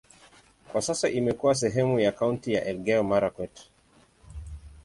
[0.71, 3.67] Kwa sasa imekuwa sehemu ya kaunti ya Elgeyo-Marakwet.